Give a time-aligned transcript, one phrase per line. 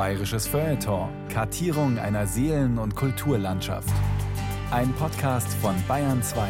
[0.00, 1.10] Bayerisches Feuilleton.
[1.28, 3.92] Kartierung einer Seelen- und Kulturlandschaft.
[4.70, 6.48] Ein Podcast von Bayern 2.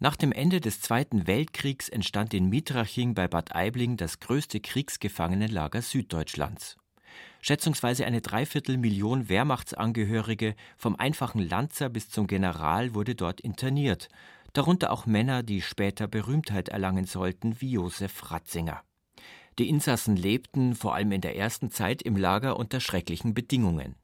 [0.00, 5.80] Nach dem Ende des Zweiten Weltkriegs entstand in Mitraching bei Bad Aibling das größte Kriegsgefangenenlager
[5.80, 6.76] Süddeutschlands.
[7.40, 14.10] Schätzungsweise eine Dreiviertelmillion Wehrmachtsangehörige, vom einfachen Lanzer bis zum General, wurde dort interniert,
[14.52, 18.82] darunter auch Männer, die später Berühmtheit erlangen sollten, wie Josef Ratzinger.
[19.58, 23.94] Die Insassen lebten, vor allem in der ersten Zeit, im Lager unter schrecklichen Bedingungen.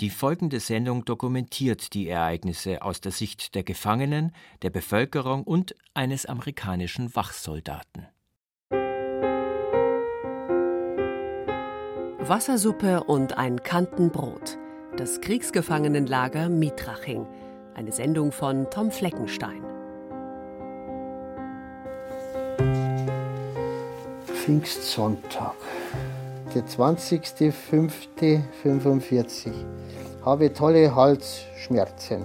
[0.00, 6.26] Die folgende Sendung dokumentiert die Ereignisse aus der Sicht der Gefangenen, der Bevölkerung und eines
[6.26, 8.06] amerikanischen Wachsoldaten.
[12.28, 14.58] Wassersuppe und ein Kantenbrot.
[14.96, 17.26] Das Kriegsgefangenenlager Mitraching.
[17.74, 19.75] Eine Sendung von Tom Fleckenstein.
[24.46, 25.56] Pfingstsonntag,
[26.54, 29.52] der 20.05.45.
[30.24, 32.24] Habe tolle Halsschmerzen.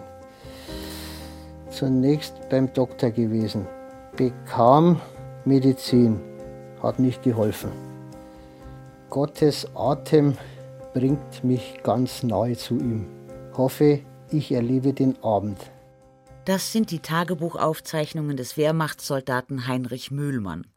[1.71, 3.65] Zunächst beim Doktor gewesen.
[4.15, 5.01] Bekam
[5.45, 6.19] Medizin.
[6.83, 7.71] Hat nicht geholfen.
[9.09, 10.37] Gottes Atem
[10.93, 13.07] bringt mich ganz nahe zu ihm.
[13.57, 15.57] Hoffe, ich erlebe den Abend.
[16.45, 20.67] Das sind die Tagebuchaufzeichnungen des Wehrmachtssoldaten Heinrich Mühlmann.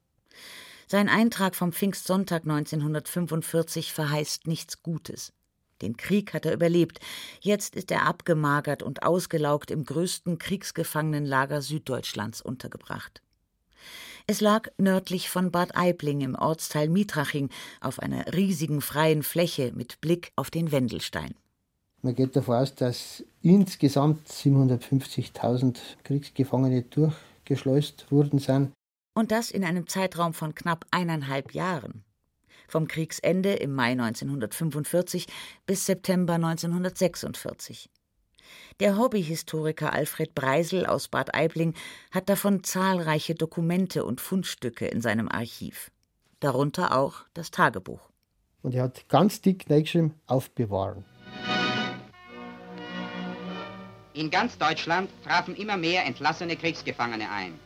[0.86, 5.32] Sein Eintrag vom Pfingstsonntag 1945 verheißt nichts Gutes.
[5.82, 7.00] Den Krieg hat er überlebt.
[7.40, 13.22] Jetzt ist er abgemagert und ausgelaugt im größten Kriegsgefangenenlager Süddeutschlands untergebracht.
[14.26, 20.00] Es lag nördlich von Bad Aibling im Ortsteil Mitraching auf einer riesigen freien Fläche mit
[20.00, 21.34] Blick auf den Wendelstein.
[22.00, 28.72] Man geht davon aus, dass insgesamt 750.000 Kriegsgefangene durchgeschleust worden sind.
[29.14, 32.04] Und das in einem Zeitraum von knapp eineinhalb Jahren.
[32.66, 35.26] Vom Kriegsende im Mai 1945
[35.66, 37.90] bis September 1946.
[38.80, 41.74] Der Hobbyhistoriker Alfred Breisel aus Bad Aibling
[42.10, 45.90] hat davon zahlreiche Dokumente und Fundstücke in seinem Archiv.
[46.40, 48.10] Darunter auch das Tagebuch.
[48.62, 51.04] Und er hat ganz dick reingeschrieben, aufbewahren.
[54.14, 57.58] In ganz Deutschland trafen immer mehr entlassene Kriegsgefangene ein.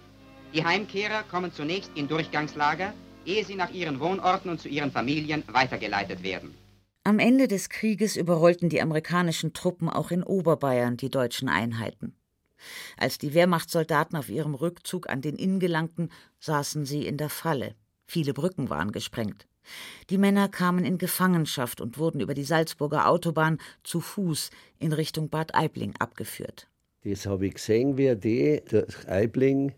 [0.54, 2.94] Die Heimkehrer kommen zunächst in Durchgangslager,
[3.26, 6.54] ehe sie nach ihren Wohnorten und zu ihren Familien weitergeleitet werden.
[7.04, 12.14] Am Ende des Krieges überrollten die amerikanischen Truppen auch in Oberbayern die deutschen Einheiten.
[12.96, 16.10] Als die Wehrmachtssoldaten auf ihrem Rückzug an den Inn gelangten,
[16.40, 17.74] saßen sie in der Falle.
[18.06, 19.46] Viele Brücken waren gesprengt.
[20.08, 25.28] Die Männer kamen in Gefangenschaft und wurden über die Salzburger Autobahn zu Fuß in Richtung
[25.28, 26.68] Bad Aibling abgeführt.
[27.04, 29.74] Das habe ich gesehen, wie die durch Aibling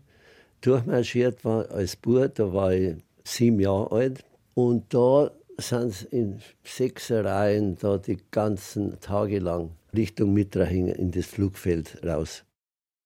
[0.61, 2.33] durchmarschiert war als Bub.
[2.35, 4.25] Da war ich sieben Jahre alt.
[4.53, 11.11] Und da sind sie in sechs Reihen da die ganzen Tage lang Richtung Mitraching in
[11.11, 12.43] das Flugfeld raus.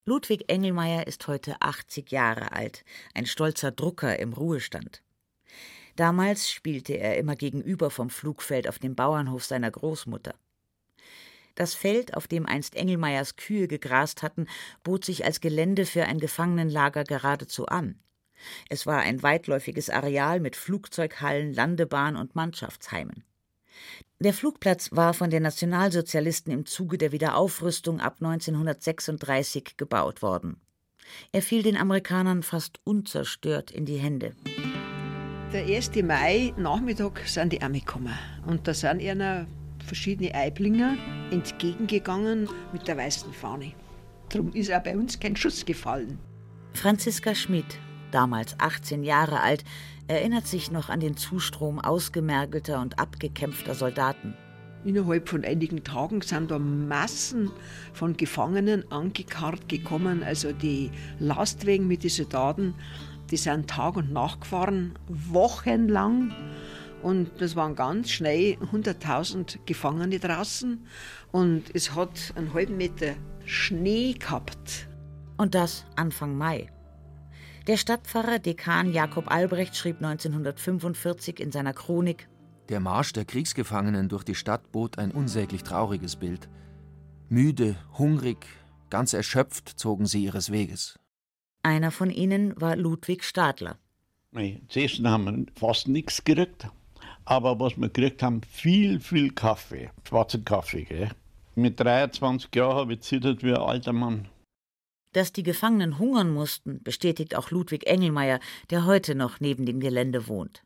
[0.07, 2.85] Ludwig Engelmeier ist heute 80 Jahre alt,
[3.15, 5.01] ein stolzer Drucker im Ruhestand.
[5.95, 10.35] Damals spielte er immer gegenüber vom Flugfeld auf dem Bauernhof seiner Großmutter.
[11.55, 14.47] Das Feld, auf dem einst Engelmeiers Kühe gegrast hatten,
[14.83, 17.99] bot sich als Gelände für ein Gefangenenlager geradezu an.
[18.69, 23.23] Es war ein weitläufiges Areal mit Flugzeughallen, Landebahn und Mannschaftsheimen.
[24.19, 30.61] Der Flugplatz war von den Nationalsozialisten im Zuge der Wiederaufrüstung ab 1936 gebaut worden.
[31.31, 34.33] Er fiel den Amerikanern fast unzerstört in die Hände.
[35.53, 35.91] Der 1.
[36.03, 39.47] Mai Nachmittag sind die gekommen und da sind ihnen
[39.85, 40.97] verschiedene Eiblinger
[41.31, 43.73] entgegengegangen mit der weißen Fahne.
[44.29, 46.19] Darum ist auch bei uns kein Schuss gefallen.
[46.73, 47.65] Franziska Schmid,
[48.11, 49.63] damals 18 Jahre alt,
[50.07, 54.33] erinnert sich noch an den Zustrom ausgemergelter und abgekämpfter Soldaten.
[54.83, 57.49] Innerhalb von einigen Tagen sind da Massen
[57.93, 60.21] von Gefangenen angekarrt gekommen.
[60.21, 62.75] Also die Lastwagen mit den Soldaten,
[63.31, 66.31] die sind Tag und Nacht gefahren, wochenlang.
[67.05, 70.87] Und das waren ganz schnell 100.000 Gefangene draußen.
[71.31, 73.13] Und es hat einen halben Meter
[73.45, 74.87] Schnee gehabt.
[75.37, 76.71] Und das Anfang Mai.
[77.67, 82.27] Der Stadtpfarrer Dekan Jakob Albrecht schrieb 1945 in seiner Chronik:
[82.69, 86.49] Der Marsch der Kriegsgefangenen durch die Stadt bot ein unsäglich trauriges Bild.
[87.29, 88.47] Müde, hungrig,
[88.89, 90.97] ganz erschöpft zogen sie ihres Weges.
[91.61, 93.77] Einer von ihnen war Ludwig Stadler.
[94.69, 96.67] Zuerst haben wir fast nichts gekriegt,
[97.25, 100.83] aber was wir gekriegt haben, viel, viel Kaffee, schwarzen Kaffee.
[100.83, 101.09] Gell?
[101.55, 104.27] Mit 23 Jahren habe ich zittert wie ein alter Mann.
[105.13, 108.39] Dass die Gefangenen hungern mussten, bestätigt auch Ludwig Engelmeier,
[108.69, 110.63] der heute noch neben dem Gelände wohnt.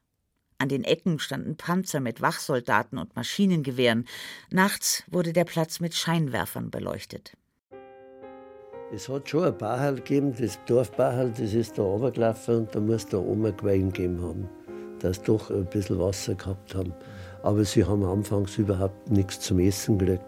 [0.57, 4.05] An den Ecken standen Panzer mit Wachsoldaten und Maschinengewehren.
[4.51, 7.37] Nachts wurde der Platz mit Scheinwerfern beleuchtet.
[8.91, 13.05] Es hat schon ein Bachel gegeben, das Dorfbachel, das ist da runtergelaufen und da muss
[13.05, 14.49] da oben ein Quellen gegeben haben,
[14.99, 16.93] dass sie doch ein bisschen Wasser gehabt haben.
[17.43, 20.23] Aber sie haben anfangs überhaupt nichts zum Essen gekriegt.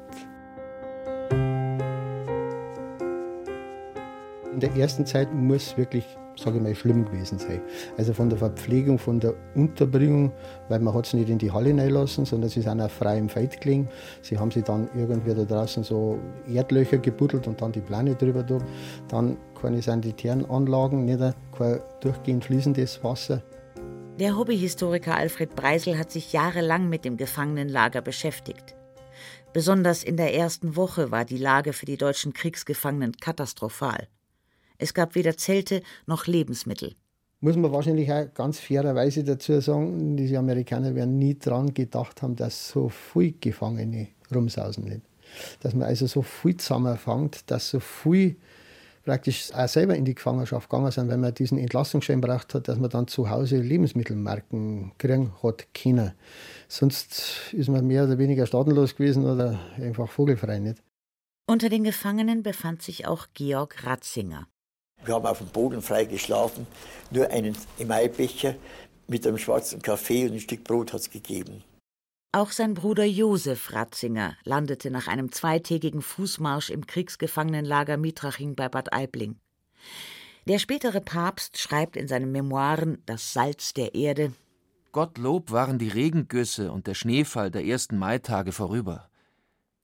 [4.54, 6.06] In der ersten Zeit muss wirklich
[6.42, 7.62] sage ich mal, schlimm gewesen sein.
[7.98, 10.32] Also von der Verpflegung, von der Unterbringung,
[10.70, 13.30] weil man hat es nicht in die Halle reinlassen, sondern sie sind auch frei im
[13.30, 13.88] Feld gelegen.
[14.22, 16.18] Sie haben sich dann irgendwie da draußen so
[16.52, 18.58] Erdlöcher gebuddelt und dann die Pläne drüber da.
[19.08, 21.20] Dann keine sanitären Anlagen, nicht
[21.58, 23.42] kein durchgehend fließendes Wasser.
[24.22, 28.76] Der Hobbyhistoriker Alfred Breisel hat sich jahrelang mit dem Gefangenenlager beschäftigt.
[29.52, 34.08] Besonders in der ersten Woche war die Lage für die deutschen Kriegsgefangenen katastrophal.
[34.78, 36.94] Es gab weder Zelte noch Lebensmittel.
[37.40, 42.36] Muss man wahrscheinlich auch ganz fairerweise dazu sagen, diese Amerikaner werden nie daran gedacht haben,
[42.36, 45.02] dass so viele Gefangene rumsausen.
[45.62, 48.36] Dass man also so viel zusammenfängt, dass so viel
[49.03, 52.80] praktisch auch selber in die Gefangenschaft gegangen sind, wenn man diesen Entlassungsschein braucht hat, dass
[52.80, 56.13] man dann zu Hause Lebensmittelmarken kriegen hat können.
[56.68, 60.81] Sonst ist man mehr oder weniger staatenlos gewesen oder einfach vogelfrei nicht.
[61.48, 64.48] Unter den Gefangenen befand sich auch Georg Ratzinger.
[65.03, 66.68] Wir haben auf dem Boden frei geschlafen,
[67.09, 68.56] nur einen Emaibecher
[69.07, 71.63] mit einem schwarzen Kaffee und ein Stück Brot hat es gegeben.
[72.33, 78.94] Auch sein Bruder Josef Ratzinger landete nach einem zweitägigen Fußmarsch im Kriegsgefangenenlager Mitraching bei Bad
[78.94, 79.36] Aibling.
[80.48, 84.31] Der spätere Papst schreibt in seinen Memoiren Das Salz der Erde
[84.94, 89.10] Gottlob waren die Regengüsse und der Schneefall der ersten Maitage vorüber.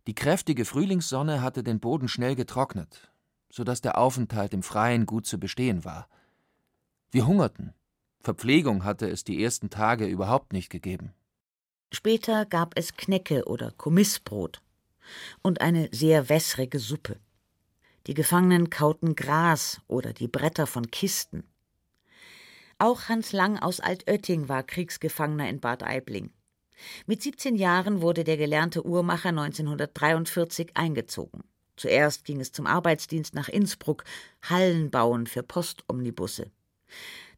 [0.07, 3.11] Die kräftige Frühlingssonne hatte den Boden schnell getrocknet,
[3.49, 6.07] so dass der Aufenthalt im Freien gut zu bestehen war.
[7.11, 7.73] Wir hungerten.
[8.21, 11.13] Verpflegung hatte es die ersten Tage überhaupt nicht gegeben.
[11.93, 14.61] Später gab es Knecke oder Kommissbrot
[15.41, 17.19] und eine sehr wässrige Suppe.
[18.07, 21.43] Die Gefangenen kauten Gras oder die Bretter von Kisten.
[22.77, 26.31] Auch Hans Lang aus Altötting war Kriegsgefangener in Bad Aibling.
[27.05, 31.43] Mit 17 Jahren wurde der gelernte Uhrmacher 1943 eingezogen.
[31.75, 34.03] Zuerst ging es zum Arbeitsdienst nach Innsbruck,
[34.41, 36.51] Hallen bauen für Postomnibusse.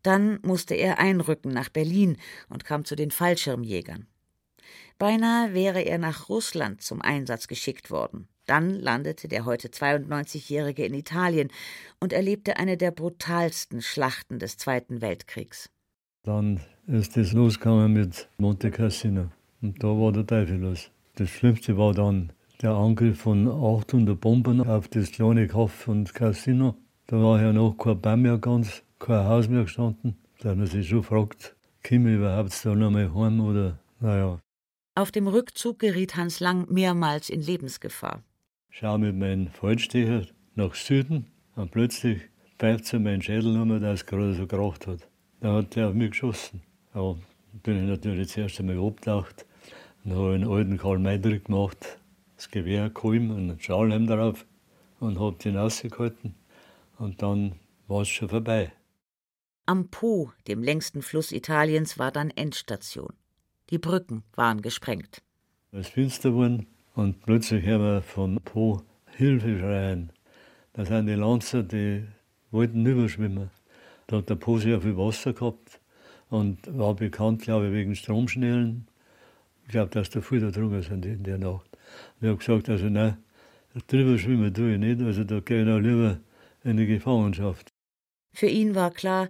[0.04, 2.18] Dann musste er einrücken nach Berlin
[2.50, 4.08] und kam zu den Fallschirmjägern.
[5.00, 8.28] Beinahe wäre er nach Russland zum Einsatz geschickt worden.
[8.46, 11.50] Dann landete der heute 92-Jährige in Italien
[12.02, 15.70] und erlebte eine der brutalsten Schlachten des Zweiten Weltkriegs.
[16.24, 19.32] Dann ist es losgegangen mit Monte Cassino.
[19.62, 20.92] Und da war der Teufel los.
[21.16, 26.76] Das Schlimmste war dann der Angriff von 800 Bomben auf das kleine Kaff von Casino.
[27.08, 30.18] Da war ja noch kein Baum mehr ganz, kein Haus mehr gestanden.
[30.40, 31.56] Da man sich schon fragt,
[31.88, 34.40] kommen wir überhaupt da noch mal heim oder, naja.
[35.00, 38.22] Auf dem Rückzug geriet Hans Lang mehrmals in Lebensgefahr.
[38.70, 40.26] Schau mit meinem Fallstecher
[40.56, 42.24] nach Süden und plötzlich
[42.58, 45.08] pfeift so mein Schädel nur, dass es gerade so geracht hat.
[45.40, 46.64] Da hat er auf mich geschossen.
[46.94, 47.16] Ja,
[47.64, 49.46] bin ich natürlich zuerst einmal abgetaucht
[50.04, 51.98] und habe einen alten Karl Meidrich gemacht,
[52.36, 54.46] das Gewehr geholt und einen Schalhelm drauf
[55.00, 56.36] und habe den rausgehalten.
[56.98, 57.56] Und dann
[57.88, 58.74] war es schon vorbei.
[59.66, 63.14] Am Po, dem längsten Fluss Italiens, war dann Endstation.
[63.70, 65.22] Die Brücken waren gesprengt.
[65.72, 66.66] Es ist finster geworden
[66.96, 68.82] und plötzlich hören wir von Po
[69.16, 70.12] Hilfe schreien.
[70.74, 72.06] Da sind die Lanzer, die
[72.52, 73.52] wollten überschwimmen.
[74.08, 75.80] Da hat der Po sehr viel Wasser gehabt
[76.30, 78.88] und war bekannt, glaube ich, wegen Stromschnellen.
[79.66, 81.70] Ich glaube, dass da viele drüber sind in der Nacht.
[82.22, 83.18] Ich habe gesagt, also nein,
[83.88, 86.20] drüber schwimmen tue ich nicht, also da gehe ich noch lieber
[86.64, 87.70] in die Gefangenschaft.
[88.34, 89.30] Für ihn war klar,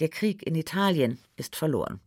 [0.00, 2.00] der Krieg in Italien ist verloren.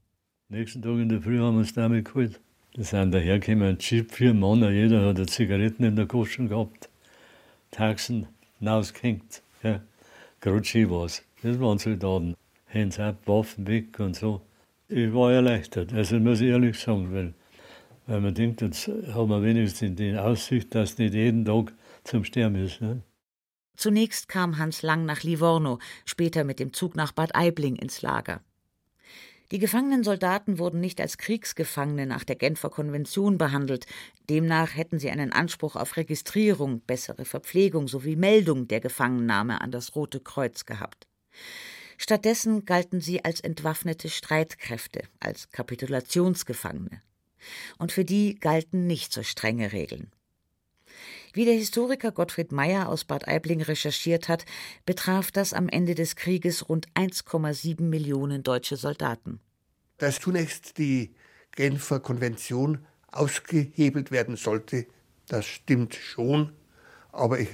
[0.52, 2.40] Nächsten Tag in der Früh haben wir uns damit geholt.
[2.74, 6.90] Da sind dahergekommen, ein Jeep, vier Männer, jeder hat Zigaretten in der Kosten gehabt.
[7.70, 8.26] Taxen,
[8.60, 9.44] rausgehängt.
[9.62, 9.80] Ja.
[10.42, 11.24] Gerade schön war's.
[11.44, 12.36] Das waren Soldaten.
[12.74, 14.42] Hands ab, Waffen weg und so.
[14.88, 17.34] Ich war erleichtert, also muss ich ehrlich sagen, weil
[18.08, 21.72] weil man denkt, jetzt haben wir wenigstens die Aussicht, dass nicht jeden Tag
[22.04, 22.82] zum Sterben ist.
[22.82, 23.04] Ne?
[23.78, 28.42] Zunächst kam Hans Lang nach Livorno, später mit dem Zug nach Bad Aibling ins Lager.
[29.52, 33.88] Die gefangenen Soldaten wurden nicht als Kriegsgefangene nach der Genfer Konvention behandelt.
[34.30, 39.96] Demnach hätten sie einen Anspruch auf Registrierung, bessere Verpflegung sowie Meldung der Gefangennahme an das
[39.96, 41.08] Rote Kreuz gehabt.
[41.98, 47.02] Stattdessen galten sie als entwaffnete Streitkräfte, als Kapitulationsgefangene
[47.78, 50.12] und für die galten nicht so strenge Regeln.
[51.34, 54.46] Wie der Historiker Gottfried Meyer aus Bad Aibling recherchiert hat,
[54.86, 59.40] betraf das am Ende des Krieges rund 1,7 Millionen deutsche Soldaten.
[60.00, 61.14] dass zunächst die
[61.52, 64.88] Genfer Konvention ausgehebelt werden sollte,
[65.28, 66.54] das stimmt schon,
[67.12, 67.50] aber ich,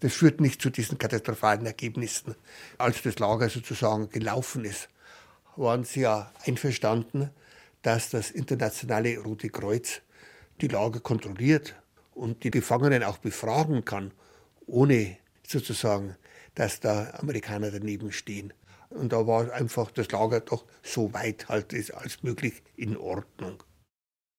[0.00, 2.34] das führt nicht zu diesen katastrophalen Ergebnissen.
[2.78, 4.88] Als das Lager sozusagen gelaufen ist,
[5.56, 7.30] waren sie ja einverstanden,
[7.82, 10.02] dass das internationale Rote Kreuz
[10.60, 11.76] die Lager kontrolliert
[12.16, 14.12] und die Gefangenen auch befragen kann,
[14.66, 16.16] ohne sozusagen,
[16.54, 18.52] dass da Amerikaner daneben stehen.
[18.88, 23.62] Und da war einfach das Lager doch so weit halt als möglich in Ordnung.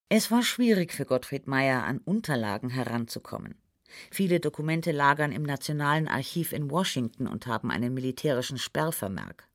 [0.10, 3.56] Es war schwierig für Gottfried Meyer, an Unterlagen heranzukommen.
[4.10, 9.48] Viele Dokumente lagern im Nationalen Archiv in Washington und haben einen militärischen Sperrvermerk.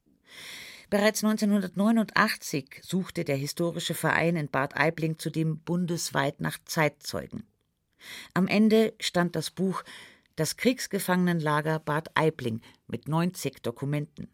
[0.90, 7.44] Bereits 1989 suchte der Historische Verein in Bad Aibling zudem bundesweit nach Zeitzeugen.
[8.34, 9.82] Am Ende stand das Buch
[10.36, 14.28] Das Kriegsgefangenenlager Bad Aibling mit 90 Dokumenten.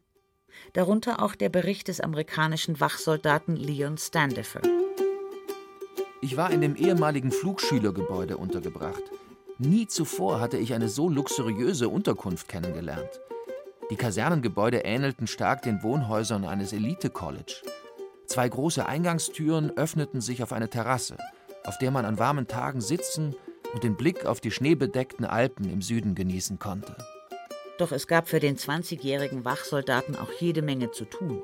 [0.72, 4.60] Darunter auch der Bericht des amerikanischen Wachsoldaten Leon Standifer.
[6.20, 9.02] Ich war in dem ehemaligen Flugschülergebäude untergebracht.
[9.58, 13.20] Nie zuvor hatte ich eine so luxuriöse Unterkunft kennengelernt.
[13.90, 17.62] Die Kasernengebäude ähnelten stark den Wohnhäusern eines Elite-College.
[18.26, 21.16] Zwei große Eingangstüren öffneten sich auf eine Terrasse,
[21.64, 23.34] auf der man an warmen Tagen sitzen
[23.72, 26.96] und den Blick auf die schneebedeckten Alpen im Süden genießen konnte.
[27.78, 31.42] Doch es gab für den 20-jährigen Wachsoldaten auch jede Menge zu tun.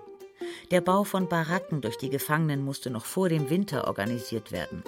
[0.71, 4.83] Der Bau von Baracken durch die Gefangenen musste noch vor dem Winter organisiert werden.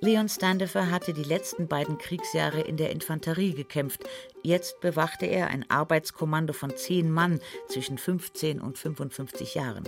[0.00, 4.04] Leon Standefer hatte die letzten beiden Kriegsjahre in der Infanterie gekämpft.
[4.42, 9.84] Jetzt bewachte er ein Arbeitskommando von zehn Mann zwischen 15 und 55 Jahren.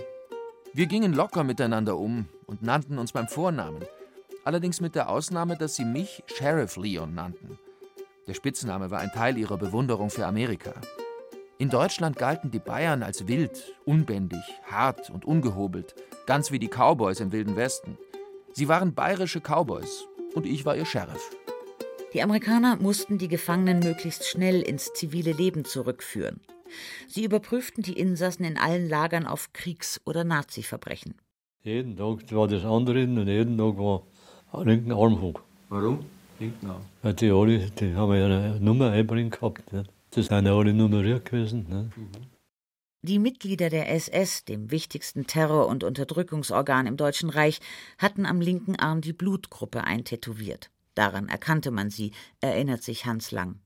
[0.73, 3.83] Wir gingen locker miteinander um und nannten uns beim Vornamen.
[4.43, 7.59] Allerdings mit der Ausnahme, dass sie mich Sheriff Leon nannten.
[8.27, 10.73] Der Spitzname war ein Teil ihrer Bewunderung für Amerika.
[11.57, 15.93] In Deutschland galten die Bayern als wild, unbändig, hart und ungehobelt,
[16.25, 17.97] ganz wie die Cowboys im Wilden Westen.
[18.53, 20.05] Sie waren bayerische Cowboys
[20.35, 21.35] und ich war ihr Sheriff.
[22.13, 26.39] Die Amerikaner mussten die Gefangenen möglichst schnell ins zivile Leben zurückführen.
[27.07, 31.15] Sie überprüften die Insassen in allen Lagern auf Kriegs- oder Nazi-Verbrechen.
[31.61, 34.03] Jeden Tag war das andere und jeden Tag war
[34.53, 35.39] linken Arm hoch.
[35.69, 36.05] Warum?
[36.39, 36.81] Linken Arm?
[37.01, 39.71] Weil die alle, die haben ja eine Nummer einbringen gehabt.
[39.71, 39.89] Nicht?
[40.11, 41.65] Das sind ja alle nummeriert gewesen.
[41.69, 41.97] Nicht?
[41.97, 42.09] Mhm.
[43.01, 47.61] Die Mitglieder der SS, dem wichtigsten Terror- und Unterdrückungsorgan im Deutschen Reich,
[47.97, 50.69] hatten am linken Arm die Blutgruppe eintätowiert.
[50.95, 53.61] Daran erkannte man sie, erinnert sich Hans Lang.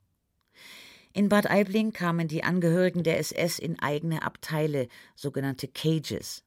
[1.14, 6.44] In Bad Aibling kamen die Angehörigen der SS in eigene Abteile, sogenannte Cages.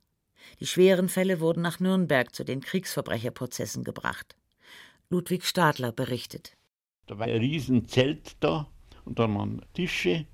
[0.60, 4.36] Die schweren Fälle wurden nach Nürnberg zu den Kriegsverbrecherprozessen gebracht.
[5.10, 6.56] Ludwig Stadler berichtet.
[7.06, 8.66] Da war ein Riesenzelt da
[9.04, 10.26] und da waren Tische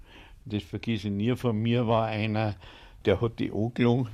[0.45, 2.57] das vergesse ich nie von mir, war einer,
[3.05, 4.09] der hat die angelungen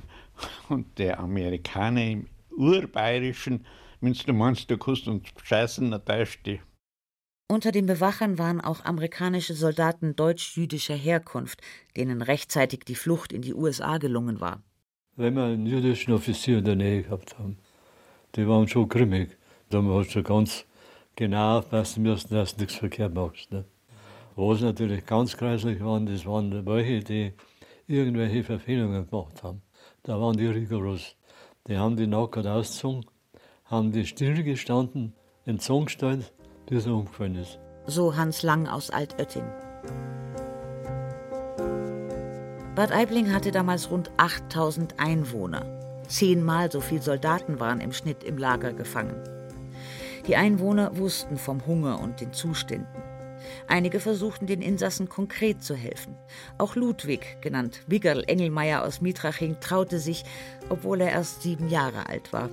[0.69, 3.65] und der Amerikaner im urbayerischen,
[4.01, 6.61] wenn du meinst, du kannst uns scheißen, dann täuscht dich.
[7.51, 11.61] Unter den Bewachern waren auch amerikanische Soldaten deutsch-jüdischer Herkunft,
[11.97, 14.61] denen rechtzeitig die Flucht in die USA gelungen war.
[15.19, 17.57] Wenn wir einen jüdischen Offizier in der Nähe gehabt haben,
[18.35, 19.37] die waren schon grimmig.
[19.69, 20.63] Da hast du ganz
[21.13, 23.51] genau aufpassen müssen, dass du nichts verkehrt machst.
[23.51, 23.65] Ne?
[24.37, 27.33] Was natürlich ganz kreislich waren, das waren welche, die
[27.85, 29.61] irgendwelche Verfehlungen gemacht haben.
[30.03, 31.17] Da waren die rigoros.
[31.67, 33.05] Die haben die nackert ausgezogen,
[33.65, 35.11] haben die stillgestanden,
[35.57, 36.31] Zong gestellt,
[36.65, 37.59] bis er umgefallen ist.
[37.87, 39.43] So Hans Lang aus Altötting.
[42.79, 45.65] Bad Aibling hatte damals rund 8000 Einwohner.
[46.07, 49.21] Zehnmal so viele Soldaten waren im Schnitt im Lager gefangen.
[50.27, 53.03] Die Einwohner wussten vom Hunger und den Zuständen.
[53.67, 56.15] Einige versuchten den Insassen konkret zu helfen.
[56.57, 60.23] Auch Ludwig, genannt Wiggerl Engelmeier aus Mietraching, traute sich,
[60.69, 62.49] obwohl er erst sieben Jahre alt war.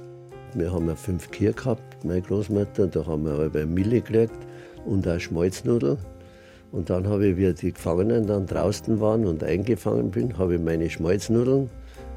[0.54, 4.44] Wir haben ja fünf Kühe gehabt, meine Großmutter, da haben wir aber Mille gekriegt
[4.86, 5.98] und auch Schmalznudeln.
[6.72, 10.60] Und dann habe ich, wie die Gefangenen dann draußen waren und eingefangen bin, habe ich
[10.60, 11.70] meine Schmalznudeln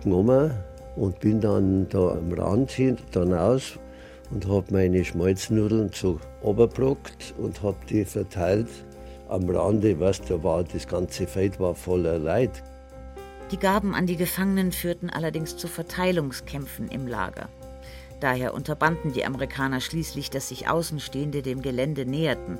[0.03, 0.51] genommen
[0.95, 3.79] und bin dann da am Rand hin, dann aus
[4.31, 8.69] und habe meine Schmalznudeln so oberbrockt und habe die verteilt
[9.29, 9.99] am Rande.
[9.99, 12.63] Weißt du, war das ganze Feld war voller Leid.
[13.51, 17.49] Die Gaben an die Gefangenen führten allerdings zu Verteilungskämpfen im Lager.
[18.19, 22.59] Daher unterbanden die Amerikaner schließlich, dass sich Außenstehende dem Gelände näherten.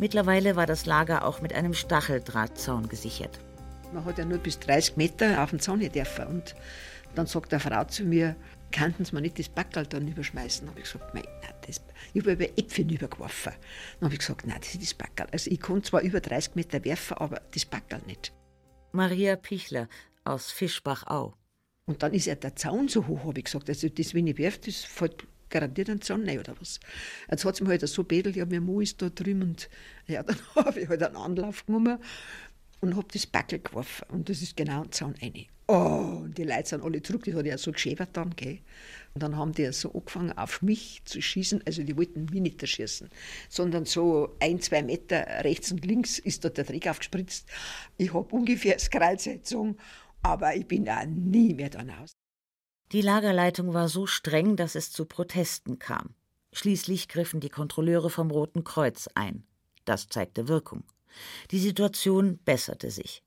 [0.00, 3.38] Mittlerweile war das Lager auch mit einem Stacheldrahtzaun gesichert.
[3.92, 6.26] Man hat ja nur bis 30 Meter auf den Zaun dürfen.
[6.26, 6.54] Und
[7.14, 8.34] dann sagt eine Frau zu mir,
[8.72, 10.64] könnten sie mir nicht das Backel dann überschmeißen?
[10.64, 11.24] Dann habe ich gesagt, nein,
[11.66, 11.82] das,
[12.14, 13.52] ich habe über Äpfel übergeworfen.
[13.98, 15.26] Dann habe ich gesagt, nein, das ist das Backel.
[15.32, 18.32] Also ich konnte zwar über 30 Meter werfen, aber das Backel nicht.
[18.92, 19.86] Maria Pichler
[20.24, 21.34] aus Fischbachau.
[21.84, 23.68] Und dann ist ja der Zaun so hoch, habe ich gesagt.
[23.68, 26.80] Also das, wenn ich werf, das fällt garantiert ein Zaun rein oder was.
[27.30, 29.68] Jetzt hat es mir halt so bedelt, ja, mein Mann ist da drüben und
[30.06, 31.98] ja, dann habe ich halt einen Anlauf genommen
[32.80, 34.06] und habe das Backel geworfen.
[34.10, 35.46] Und das ist genau ein Zaun rein.
[35.66, 38.58] Oh, und die Leute sind alle zurück, das hat ja so geschäbert dann, gell.
[39.14, 41.62] Und dann haben die so angefangen, auf mich zu schießen.
[41.64, 43.08] Also die wollten mich nicht erschießen,
[43.48, 47.48] sondern so ein, zwei Meter rechts und links ist dort der Dreck aufgespritzt.
[47.98, 49.28] Ich habe ungefähr das Kreuz
[50.22, 52.19] aber ich bin da nie mehr dann aus.
[52.92, 56.14] Die Lagerleitung war so streng, dass es zu Protesten kam.
[56.52, 59.44] Schließlich griffen die Kontrolleure vom Roten Kreuz ein.
[59.84, 60.82] Das zeigte Wirkung.
[61.52, 63.22] Die Situation besserte sich.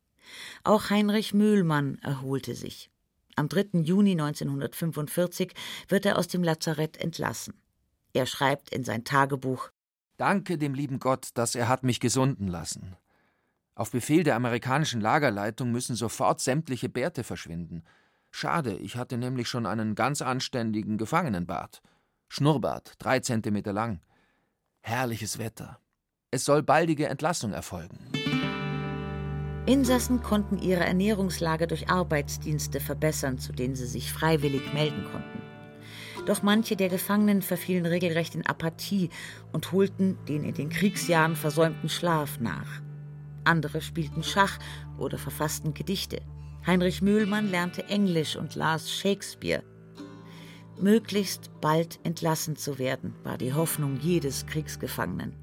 [0.64, 2.90] Auch Heinrich Mühlmann erholte sich.
[3.36, 3.80] Am 3.
[3.84, 5.54] Juni 1945
[5.88, 7.54] wird er aus dem Lazarett entlassen.
[8.14, 9.70] Er schreibt in sein Tagebuch
[10.18, 12.96] Danke dem lieben Gott, dass er hat mich gesunden lassen.
[13.76, 17.84] Auf Befehl der amerikanischen Lagerleitung müssen sofort sämtliche Bärte verschwinden.
[18.36, 21.84] Schade, ich hatte nämlich schon einen ganz anständigen Gefangenenbart.
[22.30, 24.02] Schnurrbart, drei Zentimeter lang.
[24.82, 25.80] Herrliches Wetter.
[26.32, 28.00] Es soll baldige Entlassung erfolgen.
[29.68, 35.42] Insassen konnten ihre Ernährungslage durch Arbeitsdienste verbessern, zu denen sie sich freiwillig melden konnten.
[36.26, 39.12] Doch manche der Gefangenen verfielen regelrecht in Apathie
[39.52, 42.82] und holten den in den Kriegsjahren versäumten Schlaf nach.
[43.44, 44.58] Andere spielten Schach
[44.98, 46.22] oder verfassten Gedichte.
[46.66, 49.64] Heinrich Mühlmann lernte Englisch und las Shakespeare.
[50.80, 55.34] Möglichst bald entlassen zu werden, war die Hoffnung jedes Kriegsgefangenen.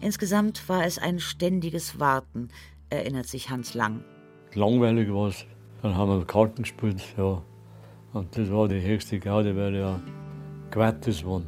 [0.00, 2.48] Insgesamt war es ein ständiges Warten,
[2.88, 4.04] erinnert sich Hans Lang.
[4.54, 5.44] Langweilig war es.
[5.82, 7.42] Dann haben wir Karten gespielt, ja.
[8.14, 10.00] Und das war die höchste Gaude, weil ja
[10.70, 11.46] gratis waren.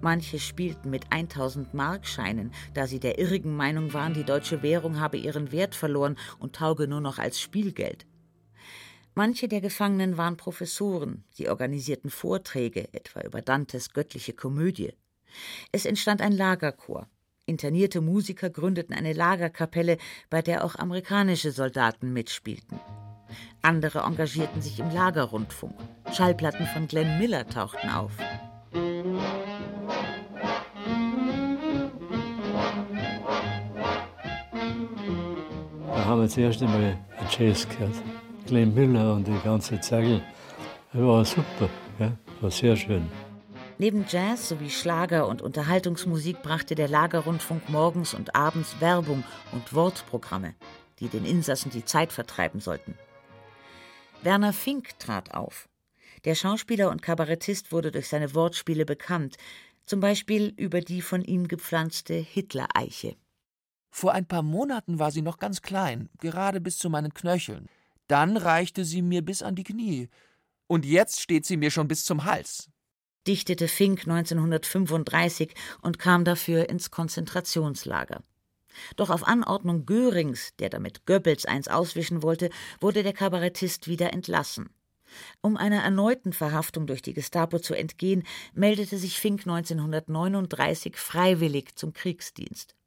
[0.00, 5.16] Manche spielten mit 1000 Markscheinen, da sie der irrigen Meinung waren, die deutsche Währung habe
[5.16, 8.06] ihren Wert verloren und tauge nur noch als Spielgeld.
[9.14, 14.92] Manche der Gefangenen waren Professoren, sie organisierten Vorträge, etwa über Dantes göttliche Komödie.
[15.72, 17.08] Es entstand ein Lagerchor.
[17.44, 19.98] Internierte Musiker gründeten eine Lagerkapelle,
[20.30, 22.78] bei der auch amerikanische Soldaten mitspielten.
[23.62, 25.74] Andere engagierten sich im Lagerrundfunk.
[26.12, 28.12] Schallplatten von Glenn Miller tauchten auf.
[36.04, 37.94] Haben wir das erste Mal einen Jazz gehört.
[38.46, 39.76] Glenn Miller und die ganze.
[39.76, 39.90] Das
[40.92, 43.06] war super, ja, war sehr schön.
[43.78, 50.54] Neben Jazz sowie Schlager und Unterhaltungsmusik brachte der Lagerrundfunk morgens und abends Werbung und Wortprogramme,
[50.98, 52.94] die den Insassen die Zeit vertreiben sollten.
[54.22, 55.68] Werner Fink trat auf.
[56.24, 59.36] Der Schauspieler und Kabarettist wurde durch seine Wortspiele bekannt,
[59.86, 63.14] zum Beispiel über die von ihm gepflanzte Hitler-Eiche.
[63.98, 67.68] Vor ein paar Monaten war sie noch ganz klein, gerade bis zu meinen Knöcheln.
[68.06, 70.08] Dann reichte sie mir bis an die Knie.
[70.68, 72.70] Und jetzt steht sie mir schon bis zum Hals.
[73.26, 78.22] Dichtete Fink 1935 und kam dafür ins Konzentrationslager.
[78.94, 84.70] Doch auf Anordnung Görings, der damit Goebbels eins auswischen wollte, wurde der Kabarettist wieder entlassen.
[85.40, 88.22] Um einer erneuten Verhaftung durch die Gestapo zu entgehen,
[88.54, 92.77] meldete sich Fink 1939 freiwillig zum Kriegsdienst.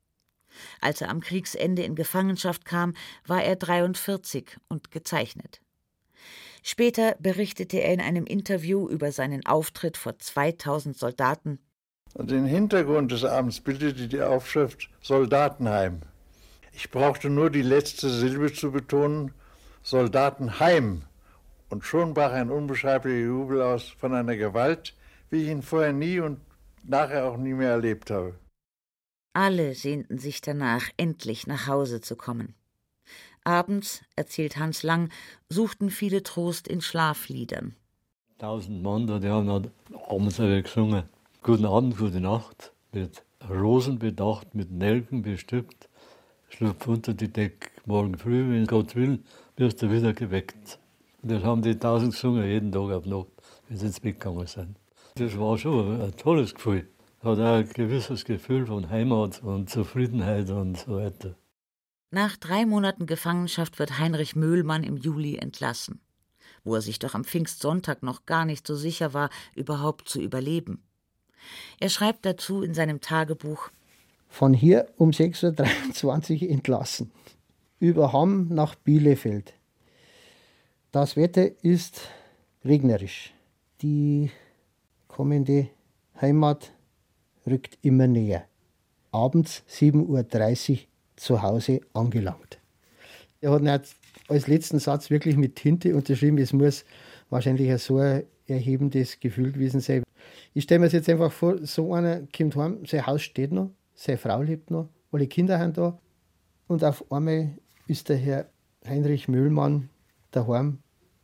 [0.79, 2.93] Als er am Kriegsende in Gefangenschaft kam,
[3.25, 5.61] war er 43 und gezeichnet.
[6.63, 11.59] Später berichtete er in einem Interview über seinen Auftritt vor 2000 Soldaten.
[12.15, 16.01] Den Hintergrund des Abends bildete die Aufschrift Soldatenheim.
[16.73, 19.33] Ich brauchte nur die letzte Silbe zu betonen,
[19.81, 21.03] Soldatenheim.
[21.69, 24.93] Und schon brach ein unbeschreiblicher Jubel aus von einer Gewalt,
[25.29, 26.41] wie ich ihn vorher nie und
[26.83, 28.35] nachher auch nie mehr erlebt habe.
[29.33, 32.53] Alle sehnten sich danach, endlich nach Hause zu kommen.
[33.45, 35.09] Abends, erzählt Hans Lang,
[35.49, 37.75] suchten viele Trost in Schlafliedern.
[38.39, 39.71] Tausend Mann die haben dann
[40.09, 41.03] abends gesungen.
[41.41, 45.87] Guten Abend, gute Nacht, mit Rosen bedacht, mit Nelken bestückt.
[46.49, 49.19] Schlupf unter die Deck, morgen früh, wenn Gott will,
[49.55, 50.77] wirst du wieder geweckt.
[51.21, 53.27] Und das haben die tausend gesungen, jeden Tag auf Nacht,
[53.69, 54.75] wenn sie ins Bett gegangen sind.
[55.15, 56.85] Das war schon ein tolles Gefühl
[57.23, 61.35] hat auch ein gewisses Gefühl von Heimat und Zufriedenheit und so weiter.
[62.09, 66.01] Nach drei Monaten Gefangenschaft wird Heinrich Möhlmann im Juli entlassen,
[66.63, 70.83] wo er sich doch am Pfingstsonntag noch gar nicht so sicher war, überhaupt zu überleben.
[71.79, 73.69] Er schreibt dazu in seinem Tagebuch
[74.27, 77.11] Von hier um 6.23 Uhr entlassen,
[77.79, 79.53] über Hamm nach Bielefeld.
[80.91, 82.09] Das Wetter ist
[82.65, 83.33] regnerisch.
[83.81, 84.31] Die
[85.07, 85.69] kommende
[86.19, 86.73] Heimat
[87.45, 88.45] rückt immer näher.
[89.11, 90.79] Abends 7.30 Uhr
[91.15, 92.59] zu Hause angelangt.
[93.41, 93.95] Er hat nicht
[94.27, 96.37] als letzten Satz wirklich mit Tinte unterschrieben.
[96.37, 96.85] Es muss
[97.29, 100.03] wahrscheinlich so ein erhebendes Gefühl gewesen sein.
[100.53, 103.71] Ich stelle mir das jetzt einfach vor, so einer kommt heim, sein Haus steht noch,
[103.95, 105.97] seine Frau lebt noch, alle Kinder sind da.
[106.67, 108.49] Und auf einmal ist der Herr
[108.85, 109.89] Heinrich Mühlmann
[110.31, 110.79] daheim,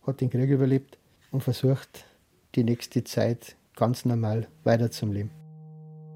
[0.06, 0.98] hat den Krieg überlebt
[1.32, 2.06] und versucht,
[2.56, 5.37] die nächste Zeit ganz normal weiterzuleben.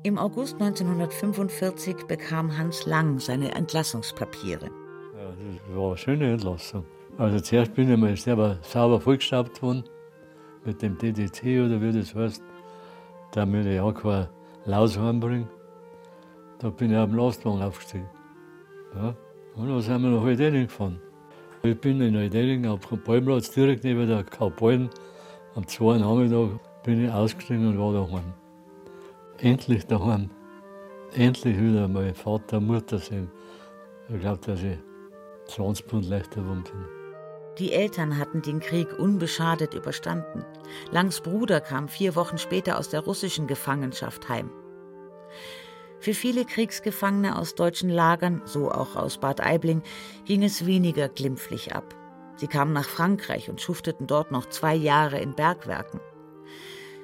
[0.04, 4.66] Im August 1945 bekam Hans Lang seine Entlassungspapiere.
[4.66, 6.86] Ja, das war eine schöne Entlassung.
[7.20, 9.84] Also zuerst bin ich mal selber sauber vollgestaubt worden
[10.66, 12.42] mit dem DDT oder wie das heißt,
[13.34, 14.28] damit ich auch kein
[14.66, 15.48] Laus heimbringe.
[16.58, 18.10] Da bin ich auf dem Lastwagen aufgestiegen.
[18.96, 19.16] Ja.
[19.56, 21.00] Und dann sind wir nach Aldeling gefahren.
[21.62, 24.90] Ich bin in Aldeling auf dem Ballplatz direkt neben der Kaupallen.
[25.54, 26.00] Am 2.
[26.00, 28.41] Nachmittag bin ich ausgestiegen und war daheim.
[29.42, 30.30] Endlich daheim.
[31.14, 33.32] Endlich wieder mal Vater, Mutter sehen.
[34.08, 34.78] Ich glaube, dass ich
[35.48, 36.86] 20 Pfund leichter geworden bin.
[37.58, 40.46] Die Eltern hatten den Krieg unbeschadet überstanden.
[40.92, 44.52] Langs Bruder kam vier Wochen später aus der russischen Gefangenschaft heim.
[46.00, 49.82] Für viele Kriegsgefangene aus deutschen Lagern, so auch aus Bad Aibling,
[50.26, 51.96] ging es weniger glimpflich ab.
[52.36, 56.00] Sie kamen nach Frankreich und schufteten dort noch zwei Jahre in Bergwerken.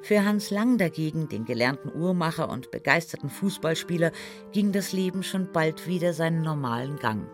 [0.02, 4.12] Für Hans Lang dagegen, den gelernten Uhrmacher und begeisterten Fußballspieler,
[4.52, 7.26] ging das Leben schon bald wieder seinen normalen Gang.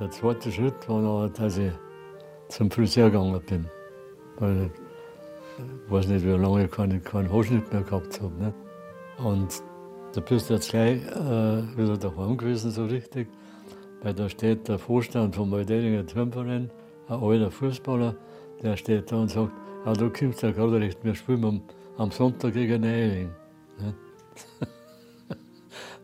[0.00, 1.72] Der zweite Schritt war noch, dass ich
[2.48, 3.66] zum Friseur gegangen bin.
[4.38, 4.70] Weil
[5.86, 8.34] ich weiß nicht, wie lange ich keinen, keinen Haarschnitt mehr gehabt habe.
[8.34, 8.54] Nicht?
[9.18, 9.62] Und
[10.12, 13.28] da bist du jetzt gleich äh, wieder daheim gewesen, so richtig.
[14.02, 16.70] Weil da steht der Vorstand vom Waldelinger Turnverein,
[17.08, 18.14] ein alter Fußballer,
[18.62, 19.52] der steht da und sagt,
[19.84, 21.62] ja, du kommst ja gerade recht, wir spielen am,
[21.98, 23.34] am Sonntag gegen Eiling.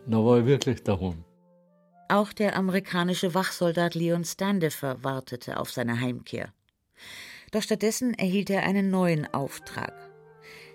[0.06, 1.24] da war ich wirklich daheim.
[2.08, 6.52] Auch der amerikanische Wachsoldat Leon Standifer wartete auf seine Heimkehr.
[7.50, 9.92] Doch stattdessen erhielt er einen neuen Auftrag.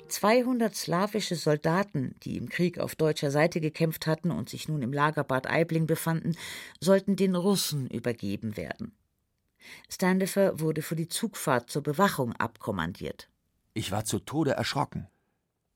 [0.08, 4.94] 200 slawische Soldaten, die im Krieg auf deutscher Seite gekämpft hatten und sich nun im
[4.94, 6.36] Lager Bad Aibling befanden,
[6.80, 8.96] sollten den Russen übergeben werden.
[9.90, 13.30] Standifer wurde für die Zugfahrt zur Bewachung abkommandiert.
[13.78, 15.08] Ich war zu Tode erschrocken.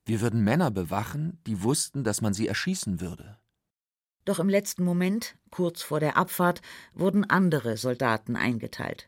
[0.06, 3.38] Wir würden Männer bewachen, die wussten, dass man sie erschießen würde.
[4.26, 6.64] Doch im letzten Moment, kurz vor der Abfahrt,
[6.96, 9.08] wurden andere Soldaten eingeteilt.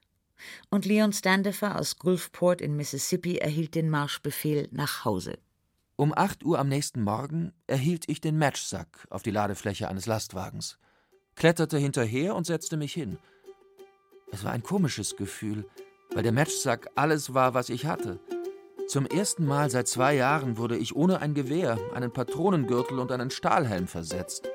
[0.69, 5.39] Und Leon Standifer aus Gulfport in Mississippi erhielt den Marschbefehl nach Hause.
[5.95, 10.77] Um 8 Uhr am nächsten Morgen erhielt ich den Matchsack auf die Ladefläche eines Lastwagens,
[11.33, 13.17] kletterte hinterher und setzte mich hin.
[14.31, 15.65] Es war ein komisches Gefühl,
[16.13, 18.19] weil der Matchsack alles war, was ich hatte.
[18.87, 23.31] Zum ersten Mal seit zwei Jahren wurde ich ohne ein Gewehr, einen Patronengürtel und einen
[23.31, 24.49] Stahlhelm versetzt.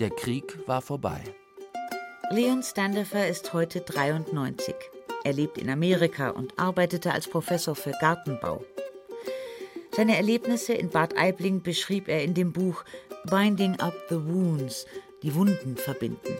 [0.00, 1.22] Der Krieg war vorbei.
[2.30, 4.74] Leon Standifer ist heute 93.
[5.24, 8.64] Er lebt in Amerika und arbeitete als Professor für Gartenbau.
[9.92, 12.84] Seine Erlebnisse in Bad Aibling beschrieb er in dem Buch
[13.30, 14.86] Binding Up the Wounds,
[15.22, 16.36] die Wunden verbinden.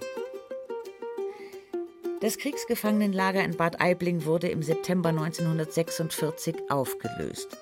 [2.25, 7.59] Das Kriegsgefangenenlager in Bad Aibling wurde im September 1946 aufgelöst.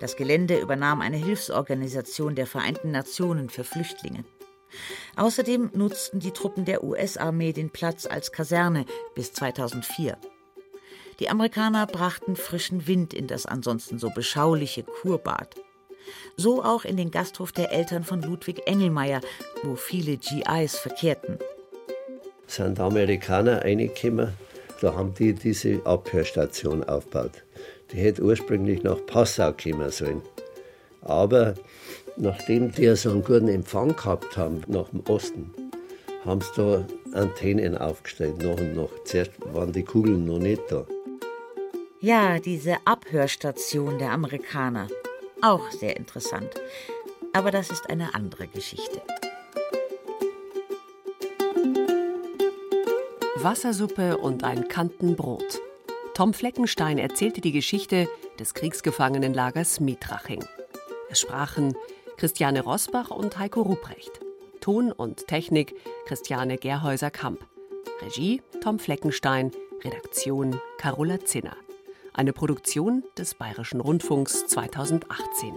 [0.00, 4.24] Das Gelände übernahm eine Hilfsorganisation der Vereinten Nationen für Flüchtlinge.
[5.14, 10.18] Außerdem nutzten die Truppen der US-Armee den Platz als Kaserne bis 2004.
[11.20, 15.54] Die Amerikaner brachten frischen Wind in das ansonsten so beschauliche Kurbad.
[16.36, 19.20] So auch in den Gasthof der Eltern von Ludwig Engelmeier,
[19.62, 21.38] wo viele GIs verkehrten.
[22.56, 24.34] Sind Amerikaner reingekommen,
[24.80, 27.42] da haben die diese Abhörstation aufgebaut.
[27.92, 30.22] Die hätte ursprünglich nach Passau kommen sollen.
[31.02, 31.54] Aber
[32.16, 35.52] Nachdem die so einen guten Empfang gehabt haben nach dem Osten,
[36.24, 38.88] haben sie da Antennen aufgestellt, nach und nach.
[39.04, 40.86] Zuerst waren die Kugeln noch nicht da.
[42.00, 44.86] Ja, diese Abhörstation der Amerikaner.
[45.42, 46.50] Auch sehr interessant.
[47.32, 49.02] Aber das ist eine andere Geschichte.
[53.44, 55.60] Wassersuppe und ein Kantenbrot.
[56.14, 60.42] Tom Fleckenstein erzählte die Geschichte des Kriegsgefangenenlagers Mietraching.
[61.10, 61.74] Es sprachen
[62.16, 64.20] Christiane Rosbach und Heiko Ruprecht.
[64.62, 65.74] Ton und Technik
[66.06, 67.46] Christiane Gerhäuser-Kamp.
[68.00, 69.50] Regie Tom Fleckenstein.
[69.84, 71.56] Redaktion Carola Zinner.
[72.14, 75.52] Eine Produktion des Bayerischen Rundfunks 2018.